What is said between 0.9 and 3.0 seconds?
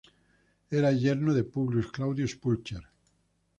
yerno de Publius Claudius Pulcher.